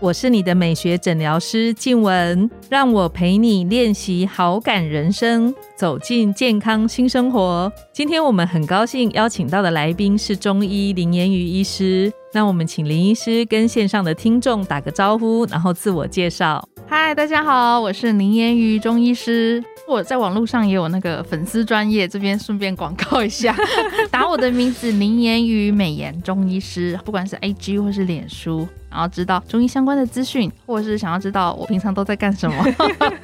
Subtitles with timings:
[0.00, 7.70] 我是你的美学诊疗师静雯，让我陪你练习好感人生，走进健康新生活。
[7.92, 16.64] 今天我们很高兴邀请到的来宾是中医林言瑜医师，那我们请林医师跟线上的听众打个招呼，然后自我介绍。
[16.86, 19.62] 嗨，大家好，我是林言瑜中医师。
[19.88, 23.52] 我在网络上也有那个粉丝专业，这边顺便广告一下，
[24.12, 28.68] 打我的名字林言瑜美颜中医师，不管是 A G 或是脸书。
[28.90, 32.64] 然后知道中医相关的资讯，或者是想要知道我平常都在干什么，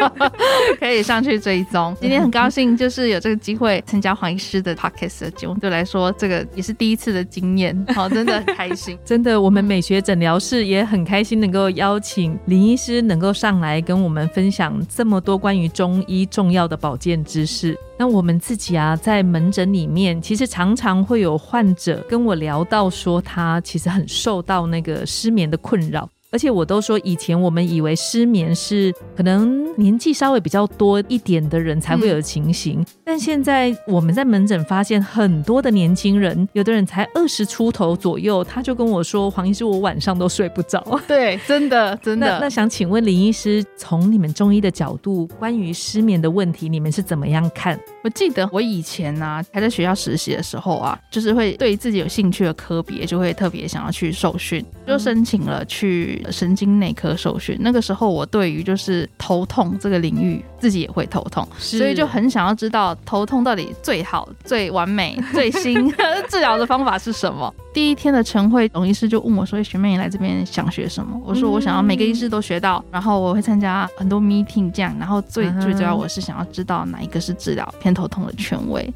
[0.79, 1.97] 可以上去追踪。
[2.01, 8.99] 今天很高兴，就是有这个机会参加黄医师的 podcast 的节目，对来说这个也是第一次的经验，好， 真的很开心。
[9.05, 17.77] 真的，我们美学诊疗室也很开心能够邀请林医师能够上来跟我们分享这么多关于中医重要的保健知识。
[17.97, 26.14] 那我们自己啊，在门诊里面，其实常常会有患者跟我聊到说，他其实很受到那个失眠的困扰。
[26.35, 40.85] 而且我都说，以前我们以为失眠是可能年纪稍微比较多一点的人才会有的情形，但现在我们在门诊发现很多的年轻人，有的人才二十出头左右，他就跟我说：“黄医师，我晚上都睡不着。
[41.07, 42.41] ”对，真的真的。
[42.41, 47.79] 那想请问林医师，从你们中医的角度，关于失眠的问题，你们是怎么样看？
[48.03, 56.23] 我记得我以前呢，还在学校实习的时候啊，就是会对自己有兴趣的科别，就会特别想要去受训，就申请了去。
[56.30, 65.92] 神经内科受训，那个时候我对于就是头痛这个领域自己也会头痛，所以就很想要知道头痛到底最好、最完美、最新
[66.28, 67.53] 治疗的方法是什么。
[67.72, 78.94] 第一天的晨会，董医师就问我说：“学妹，你来这边想学什么？”我说：“我想要每个医师都学到，然后我会参加很多 meeting 这样，然后最最主要我是想要知道哪一个是治疗偏头痛的权威。”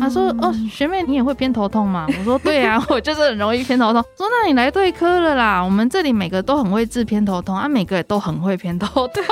[0.00, 9.24] 他说：“哦，学妹你也会偏头痛吗？”我说：“对啊， 我就是很容易偏头痛。”说：“那你来对科了啦，我们这里每个都很会治偏头痛，啊，每个也都很会偏头痛。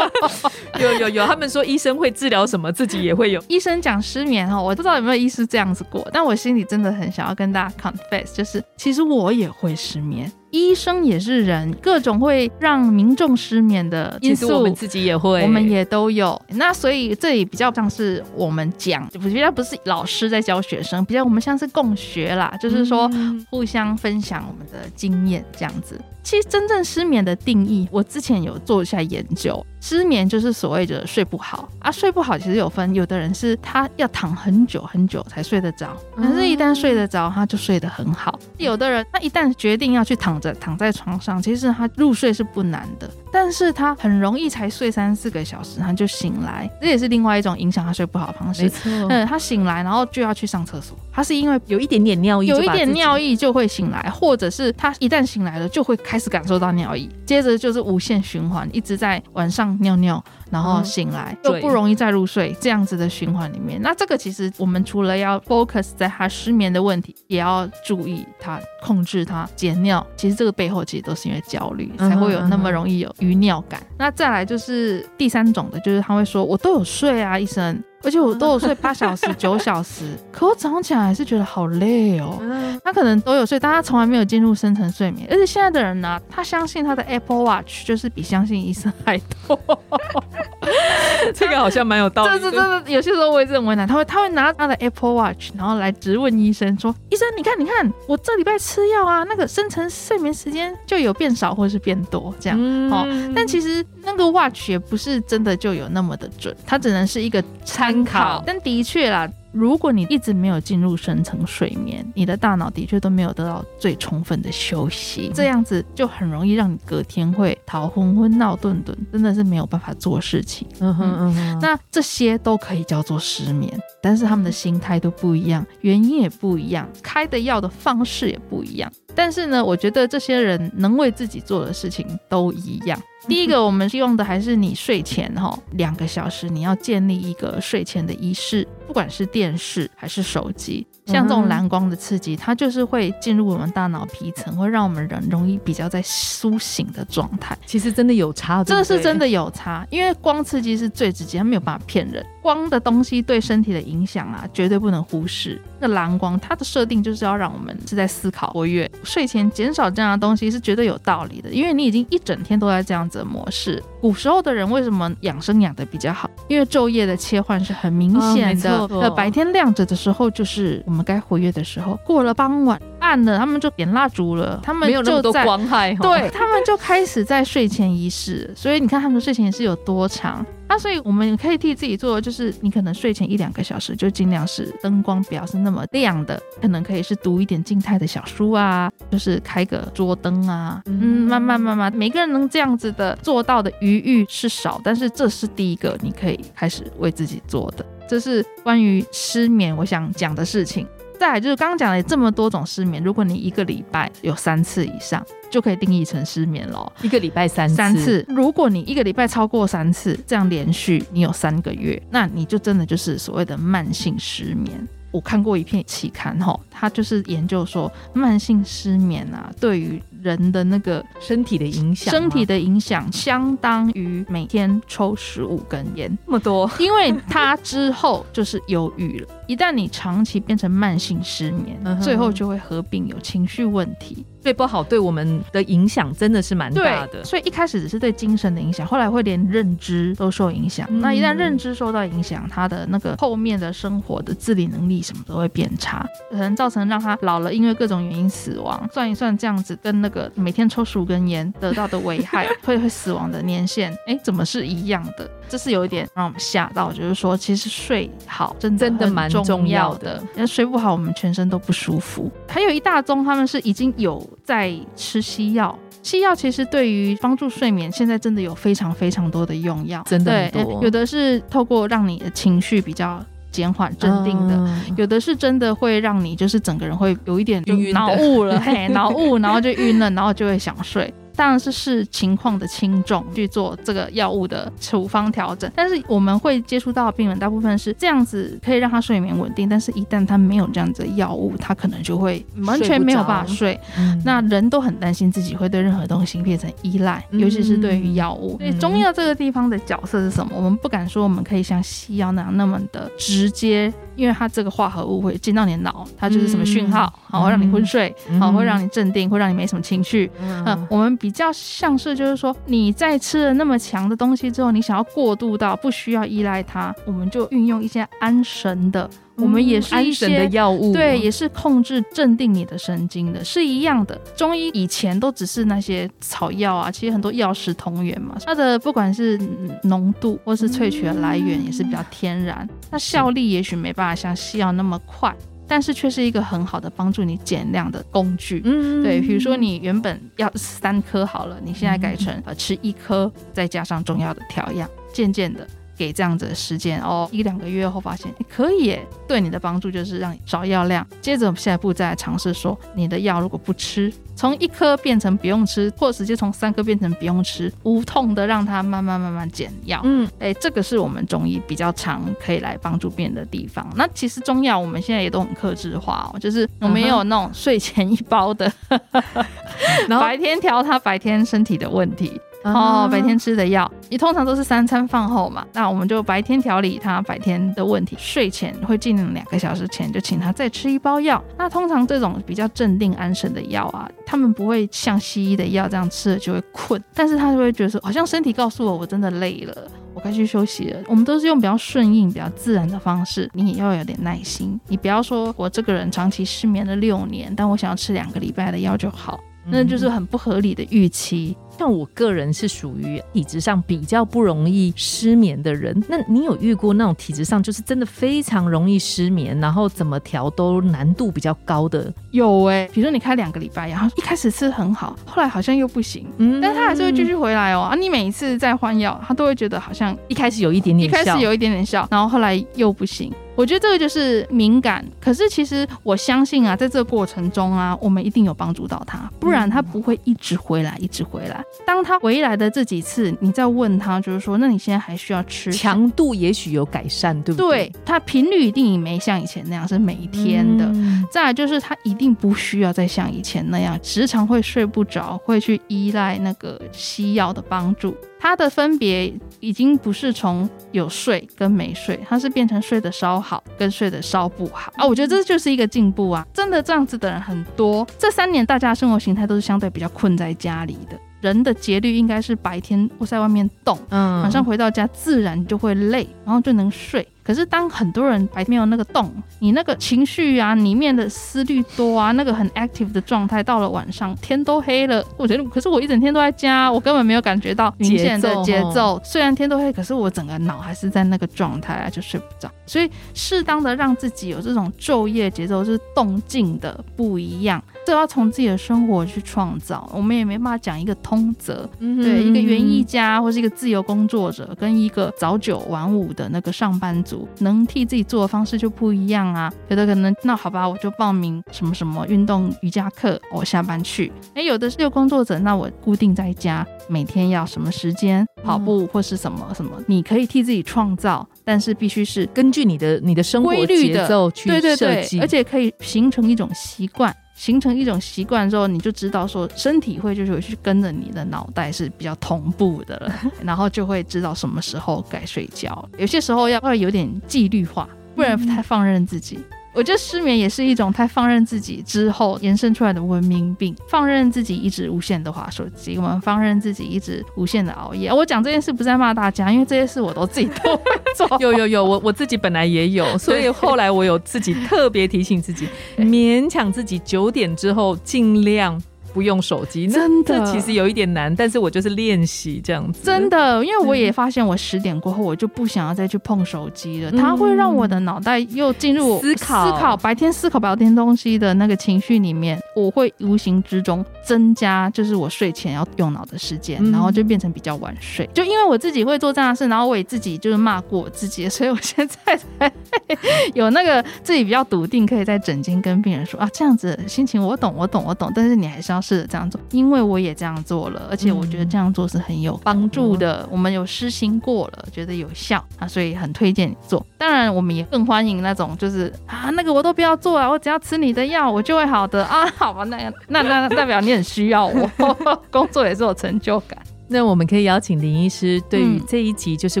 [0.80, 3.42] 有有有，他们说医生会治疗什么，自己也会有。
[3.48, 8.34] 医生讲失眠哈，我不知道有没有医师这样子过，但我心里真的很想要跟大家 confess。
[8.34, 16.40] 就是其实我也会失眠，医生也是人，各种会让民众失眠的因素，我们自己也会，我们也都有。
[16.50, 23.10] 那所以这里比较像是我们讲，比较不是老师在教学生，比较我们像是共学啦，就是说
[23.50, 25.98] 互相分享我们的经验这样子。
[26.22, 29.64] 其实真正失眠的定义，我之前有做一下研究。
[29.82, 38.38] 失眠就是所谓的睡不好啊，睡不好其实有分，有的人是他要躺很久很久才睡得着，可是一旦睡得着，他就睡得很好。
[38.58, 43.10] 有的人他一旦决定要去躺着躺在床上，其实他入睡是不难的。
[43.32, 48.64] 但是他很容易才睡三四个小时，他就醒来，这也是另外一种影响他睡不好的方式。
[48.64, 60.22] 没错，嗯，他醒来然后就要去上厕所，他是因为有一点点尿意，有一点尿意就会醒来，或者是他一旦醒来了就会开始感受到尿意，接着就是无限循环，一直在晚上尿尿。
[60.52, 70.06] 然后醒来就不容易再入睡，这样子的循环里面，那这个其实我们除了要 focus 在他失眠的问题，也要注意他控制他减尿。
[70.14, 73.80] 其实这个背后其实都是因为焦虑，才会有那么容易有余尿感。
[73.96, 77.82] 那再来就是第三种的，就是他会说我都有睡啊，医生。
[78.02, 82.40] 而且我都有睡八小时、九小时， 可我早上起来还是觉得好累哦。
[82.84, 85.26] 他可能都有睡，但他从来没有进入深层睡眠。
[85.30, 89.58] 而且现在的人呢，他相信他的 Apple Watch 就是比相信医生还多。
[91.34, 92.30] 这个好像蛮有道理。
[92.40, 93.86] 这是真的，有些时候我也是很为难。
[93.86, 102.58] 他会他会拿他的 Apple Watch，然后来质问医生说：“医生，你看，你看，我这礼拜吃药啊，那个深层睡眠时间就有变少或是变多这样。”
[102.90, 107.91] 哦，但其实那个 Watch 也不是真的就有那么的准，它只能是一个参。
[107.92, 120.66] 参考，但的确啦，如果你一直没有进入深层睡眠，你的大脑的确都没有得到最充分的休息，这样子就很容易让你隔天会头昏昏、闹顿顿，真的是没有办法做事情。
[120.80, 123.72] 嗯哼嗯哼，那这些都可以叫做失眠，
[124.02, 128.90] 但是他们的心态都不一样，原因也不一样，开的药的方式也不一样。
[129.14, 132.98] 但是呢，我觉得这些人能为自己做的事情都一样。
[133.28, 147.56] 第一个，我们希望的还是你睡前哈两个小时，你要建立一个睡前的仪式，不管是电视还是手机，像这种蓝光的刺激，它就是会进入我们大脑皮层，会让我们人容易比较在苏醒的状态。
[147.64, 152.24] 其实真的有差，这个是真的有差，因为光刺激是最直接，它没有办法骗人。
[152.42, 155.62] 光的东西对身体的影响啊，绝对不能忽视。
[155.78, 163.82] 那蓝光它的设定就是要让我们是在思考活跃，睡前减少这样的东西是绝对有道理的，因为你已经一整天都在这样子的模式。
[164.00, 166.28] 古时候的人为什么养生养的比较好？
[166.48, 168.86] 因为昼夜的切换是很明显的。
[168.88, 178.50] 呃，白天亮着的时候就是我们该活跃的时候，过了傍晚暗了，他们就点蜡烛了，他们就在光害，对他们就开始在睡前仪式。
[178.56, 180.44] 所以你看他们的睡前仪式有多长。
[180.72, 200.86] 那所以我们可以替自己做，就是你可能睡前一两个小时，就尽量是灯光不要是那么亮的，可能可以是读一点静态的小书啊，就是开个桌灯啊，嗯，慢慢慢慢，每个人能这样子的做到的余裕是少，但是这是第一个你可以开始为自己做的，这是关于失眠我想讲的事情。
[201.22, 206.92] 再来就是刚刚讲了这么多种失眠，如果你一个礼拜有三次以上，就可以定义成失眠了。
[207.00, 214.88] 一个礼拜三三次，如果你一个礼拜超过三次，这样连续你有三个月，那你就真的就是所谓的慢性失眠。
[215.12, 229.28] 我看过一篇期刊，哈，他就是研究说慢性失眠啊，对于人的那个身体的影响，身体的影响相当于每天抽十五根烟那么多，因为他之后就是忧郁了。
[229.46, 234.24] 一旦你长期变成慢性失眠，最后就会合并有情绪问题。
[234.42, 240.84] 睡不好对我们的影响真的是蛮大的，所以一开始只是对精神的影响，后来会连认知都受影响。
[241.00, 248.84] 那一旦认知受到影响，他的那个后面的生活的自理能力什么都会变差，可能造成让他老了因为各种原因死亡。
[248.92, 255.30] 算一算这样子跟那个每天抽十五根烟得到的危害， 会会死亡的年限，哎，怎么是一样的？
[255.48, 262.30] 这是有一点让我们吓到，就是说其实睡好真的真的蛮重要的，那睡不好我们全身都不舒服。
[262.48, 264.22] 还有一大宗他们是已经有。
[264.44, 270.80] 在吃西药，西药其实对于帮助睡眠，现在真的有非常非常多的用药，真的多。
[270.82, 277.62] 有的是透过让你的情绪比较减缓、镇定的，有的是真的会让你就是整个人会有一点
[277.92, 281.12] 脑雾了，嘿，脑雾，然后就晕了，然后就会想睡。
[281.34, 293.78] 当然是视情况的轻重去做这个药物的处方调整，但是我们会接触到的病人大部分是这样子，可以让他睡眠稳定，但是一旦他没有这样子的药物，他可能就会完全没有办法睡。
[294.24, 298.58] 那人都很担心自己会对任何东西变成依赖，尤其是对于药物。
[298.58, 300.52] 所以中药这个地方的角色是什么？
[300.54, 303.92] 我们不敢说我们可以像西药那样那么的直接。
[304.16, 310.30] 因为它这个化合物会进到你的脑，它就是什么讯号，好会让你昏睡，好会让你镇定，会让你没什么情绪。
[310.40, 319.08] 嗯，我们比较像是就是说你在吃了那么强的东西之后，你想要过渡到不需要依赖它，我们就运用一些安神的。
[319.36, 324.14] 我们也是一些药物，对，也是控制镇定你的神经的，是一样的。
[324.36, 328.36] 中医以前都只是那些草药啊，其实很多药食同源嘛。
[328.44, 329.38] 它的不管是
[329.84, 332.68] 浓度或是萃取的来源，也是比较天然。
[332.90, 335.34] 那效力也许没办法像西药那么快，
[335.66, 338.60] 但是却是一个很好的帮助你减量的工具。
[338.64, 345.66] 嗯，对，比如说你原本要三颗好了，你现在改成呃吃一颗，再加上中药的调养，渐渐的。
[346.02, 351.06] 给这样子的时间哦，一两个月后发现可以耶，对你的帮助就是让你少药量。
[351.20, 360.00] 接着下一步再尝试说，你的药如果不吃，从一颗变成不用吃，或直接从三颗变成不用吃，无痛的让它慢慢慢慢减药。
[360.02, 363.88] 嗯，哎，这个是我们中医比较常可以来帮助病人的地方。
[363.94, 368.72] 那其实中药我们现在也都很克制化哦，就是我们也有那种睡前一包的，
[370.08, 372.40] 然后 白天调他白天身体的问题。
[372.64, 381.42] 哦，白天吃的药，你通常都是三餐饭后嘛，那我们就白天调理他白天的问题，睡前会尽量两个小时前就请他再吃一包药。
[381.58, 391.00] 那通常这种比较镇定安神的药啊，他们不会像西医的药这样吃了就会困，但是他就会觉得说，好像身体告诉我我真的累了，我该去休息了。
[391.08, 399.40] 我们都是用比较顺应、比较自然的方式，你也要有点耐心，你不要说我这个人长期失眠了六年，但我想要吃两个礼拜的药就好。
[399.64, 401.56] 那就是很不合理的预期。
[401.78, 406.00] 像我个人是属于体质上比较不容易失眠的人。
[406.08, 412.12] 那你有遇过那种体质上就是真的非常容易失眠，然后怎么调都难度比较高的？
[412.30, 417.80] 有哎，比如说你开两个礼拜，然后一开始吃很好，后来好像又不行，嗯，但他还是会继续回来哦。
[417.80, 423.32] 啊，你每一次再换药，他都会觉得好像一开始有一点点，一开始有一点点效，然后后来又不行。
[423.54, 431.61] 我觉得这个就是敏感，可是其实我相信啊，在这个过程中啊，我们一定有帮助到他，不然他不会一直回来，一直回来。
[431.62, 431.84] 来。
[431.86, 435.72] 当他回来的这几次，你再问他，就是说，那你现在还需要吃？
[435.72, 437.88] 强度也许有改善，对不对？
[437.88, 440.92] 对，他频率一定没像以前那样是每天的。
[441.30, 448.16] 再来就是他一定不需要再像以前那样时常会睡不着，会去依赖那个西药的帮助。
[448.38, 455.06] 他的分别已经不是从有睡跟没睡，他是变成睡得稍好跟睡得稍不好啊。
[455.06, 456.44] 我觉得这就是一个进步啊！
[456.52, 458.04] 真的这样子的人很多。
[458.18, 461.16] 这三年大家生活形态都是相对比较困在家里的。
[461.42, 467.26] 人的节律应该是白天我在外面动，嗯，晚上回到家自然就会累，然后就能睡。
[467.42, 479.20] 可是当很多人白天没有那个动，你那个情绪啊，里面的思虑多啊，那个很 active 的状态，到了晚上天都黑了，我觉得，可是我一整天都在家，我根本没有感觉到明显的节奏。
[479.24, 482.70] 虽然天都黑，可是我整个脑还是在那个状态啊，就睡不着。
[482.86, 487.82] 所以适当的让自己有这种昼夜节奏是动静的不一样。
[488.04, 491.88] 这要从自己的生活去创造，我们也没办法讲一个通则。
[491.98, 499.72] 对，一个园艺家或是一个自由工作者，跟一个早九晚五的那个上班族，能替自己做的方式就不一样啊。
[499.88, 504.32] 有的可能，那好吧，我就报名什么什么运动瑜伽课，我下班去。
[504.54, 517.34] 哎，有的是有工作者，那我固定在家，每天要什么时间跑步或是什么什么，你可以替自己创造，但是必须是根据你的你的生活节奏去设计，而且可以形成一种习惯。
[517.54, 523.32] 形成一种习惯之后，你就知道说身体会就是去跟着你的脑袋是比较同步的了，
[523.62, 526.08] 然后就会知道什么时候该睡觉。
[526.18, 529.58] 有些时候要要有点纪律化，不然太放任自己。
[529.94, 533.94] 我觉得失眠也是一种太放任自己之后延伸出来的文明病。
[534.08, 538.32] 放任自己一直无限的划手机，我们放任自己一直无限的熬夜。
[538.32, 541.04] 我讲这件事不是在骂大家，因为这些事我都自己都会
[541.36, 541.46] 做。
[541.60, 549.00] 有有有，我我自己本来也有，所以后来我有自己特别提醒自己，勉强自己九点之后尽量。
[549.32, 553.20] 不用手机，真的其实有一点难，但是我就是练习这样子。
[553.24, 568.46] 真的，因为我也发现，我十点过后我就不想要再去碰手机了，它会让我的脑袋又进入思考、思考白天思考白天东西的那个情绪里面，我会无形之中增加，就是我睡前要用脑的时间，然后就变成比较晚睡。
[568.52, 572.92] 就因为我自己会做这样的事，然后我也自己就是骂过我自己，所以我现在才
[573.72, 579.21] 有那个自己比较笃定，可以在诊间跟病人说啊，这样子心情我懂，我懂，我懂，但是你还是要。
[579.22, 583.66] 是这样做，因为我也这样做了，而且我觉得这样做是很有帮助的。
[583.70, 587.24] 我们有施行过了，觉得有效啊，所以很推荐你做。
[587.38, 592.66] 当然，我们也更欢迎那种就是啊，那个我都不要做啊，我只要吃你的药，我就会好的啊。
[592.76, 595.08] 好吧，那那那代表你很需要我，
[595.70, 596.98] 工作也是有成就感。
[597.28, 600.00] 那我们可以邀请林医师，对于这一集就是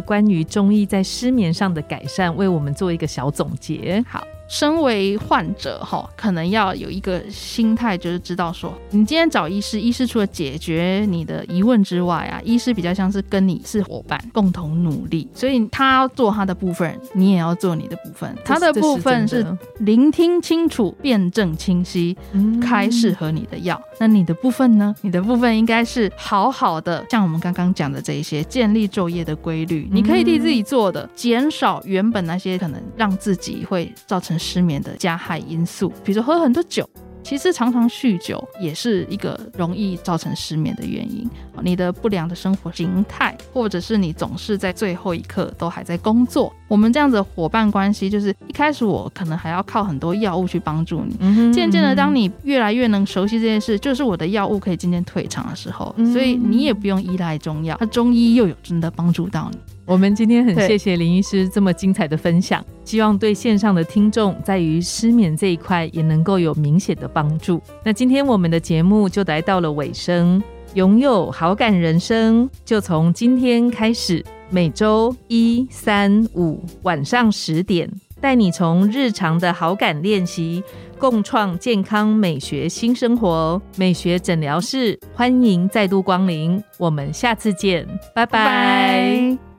[0.00, 4.04] 关于中医在失眠上的改善，为我们做一个小总结。
[4.06, 4.22] 好。
[4.52, 15.26] 身为患者哈，可能要有一个心态，就是知道说，你今天找医师，医师除了解决你的疑问之外啊，医师比较像是跟你是伙伴，共同努力。
[15.32, 18.36] 所以他要做他的部分，你也要做你的部分。
[18.44, 19.42] 他的部分是
[19.78, 22.14] 聆听清楚、辩证清晰，
[22.60, 23.80] 开适合你的药。
[23.98, 24.94] 那你的部分呢？
[25.00, 29.88] 你的部分应该是好好的，像我们刚刚讲的这一些，建立昼夜的规律。
[29.90, 34.38] 你可以替自己做的，减少原本那些可能让自己会造成。
[34.42, 36.88] 失眠的加害因素，比如说喝很多酒。
[37.24, 41.24] 其实常常酗酒也是一个容易造成失眠的原因。
[41.62, 46.52] 你的不良的生活形态，或者是你总是在最后一刻都还在工作。
[46.66, 59.58] 我们这样子伙伴关系，就是一开始我可能还要靠很多药物去帮助你，渐渐的，当你越来越能熟悉这件事，就是我的药物可以渐渐退场的时候，所以你也不用依赖中药，那中医又有真的帮助到你。
[59.84, 67.60] 我们今天很谢谢林医师这么精彩的分享，希望对线上的听众在于失眠这一块也能够有明显的帮助。
[67.84, 70.42] 那今天我们的节目就来到了尾声，
[70.74, 80.62] 拥有好感人生就从今天开始，每周一、三、五晚上十点，带你从日常的好感练习，
[80.96, 83.60] 共创健康美学新生活。
[83.76, 89.51] 美学诊疗室欢迎再度光临，我们下次见，拜拜。